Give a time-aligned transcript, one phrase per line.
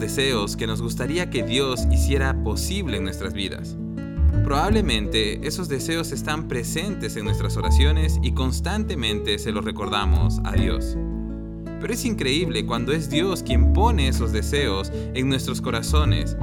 [0.00, 3.76] deseos que nos gustaría que Dios hiciera posible en nuestras vidas.
[4.44, 10.96] Probablemente esos deseos están presentes en nuestras oraciones y constantemente se los recordamos a Dios.
[11.80, 16.36] Pero es increíble cuando es Dios quien pone esos deseos en nuestros corazones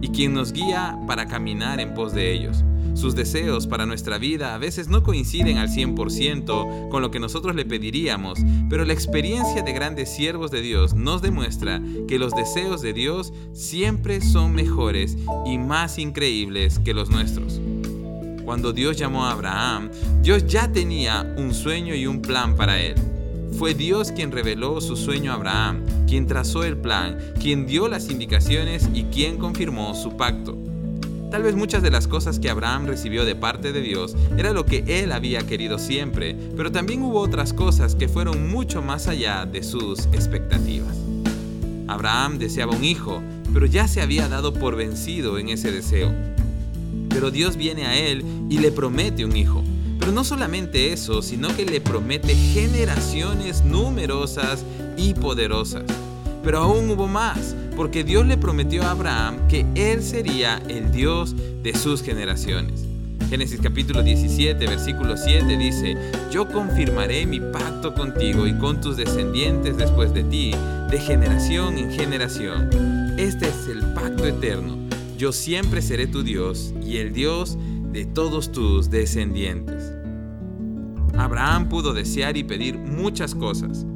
[0.00, 2.64] y quien nos guía para caminar en pos de ellos.
[2.94, 7.54] Sus deseos para nuestra vida a veces no coinciden al 100% con lo que nosotros
[7.56, 8.38] le pediríamos,
[8.70, 13.32] pero la experiencia de grandes siervos de Dios nos demuestra que los deseos de Dios
[13.52, 17.60] siempre son mejores y más increíbles que los nuestros.
[18.44, 19.90] Cuando Dios llamó a Abraham,
[20.22, 22.94] Dios ya tenía un sueño y un plan para él.
[23.58, 28.10] Fue Dios quien reveló su sueño a Abraham, quien trazó el plan, quien dio las
[28.10, 30.73] indicaciones y quien confirmó su pacto.
[31.34, 34.64] Tal vez muchas de las cosas que Abraham recibió de parte de Dios era lo
[34.64, 39.44] que él había querido siempre, pero también hubo otras cosas que fueron mucho más allá
[39.44, 40.96] de sus expectativas.
[41.88, 43.20] Abraham deseaba un hijo,
[43.52, 46.12] pero ya se había dado por vencido en ese deseo.
[47.08, 49.64] Pero Dios viene a él y le promete un hijo.
[49.98, 54.64] Pero no solamente eso, sino que le promete generaciones numerosas
[54.96, 55.82] y poderosas.
[56.44, 61.34] Pero aún hubo más, porque Dios le prometió a Abraham que él sería el Dios
[61.62, 62.86] de sus generaciones.
[63.28, 65.96] Génesis capítulo 17, versículo 7 dice,
[66.30, 70.52] Yo confirmaré mi pacto contigo y con tus descendientes después de ti,
[70.90, 72.68] de generación en generación.
[73.18, 74.76] Este es el pacto eterno.
[75.18, 77.56] Yo siempre seré tu Dios y el Dios
[77.92, 79.92] de todos tus descendientes.
[81.16, 83.86] Abraham pudo desear y pedir muchas cosas,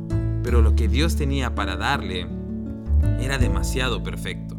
[0.42, 2.26] pero lo que Dios tenía para darle
[3.20, 4.56] era demasiado perfecto.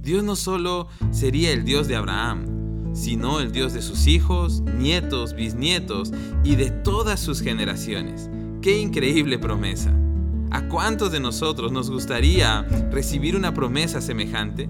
[0.00, 5.34] Dios no solo sería el Dios de Abraham, sino el Dios de sus hijos, nietos,
[5.34, 6.12] bisnietos
[6.44, 8.30] y de todas sus generaciones.
[8.62, 9.92] ¡Qué increíble promesa!
[10.50, 14.68] ¿A cuántos de nosotros nos gustaría recibir una promesa semejante?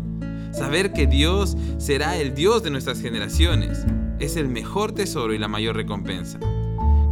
[0.52, 3.84] Saber que Dios será el Dios de nuestras generaciones
[4.18, 6.38] es el mejor tesoro y la mayor recompensa.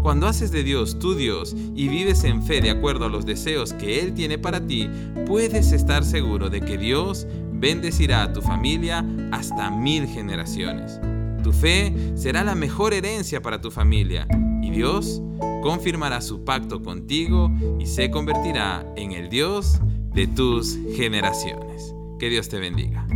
[0.04, 3.72] Cuando haces de Dios tu Dios y vives en fe de acuerdo a los deseos
[3.72, 4.86] que Él tiene para ti,
[5.24, 11.00] puedes estar seguro de que Dios bendecirá a tu familia hasta mil generaciones.
[11.42, 14.28] Tu fe será la mejor herencia para tu familia
[14.62, 15.22] y Dios
[15.62, 17.50] confirmará su pacto contigo
[17.80, 19.80] y se convertirá en el Dios
[20.12, 21.94] de tus generaciones.
[22.18, 23.06] Que Dios te bendiga.